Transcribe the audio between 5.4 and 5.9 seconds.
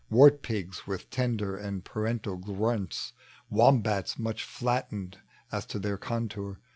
as to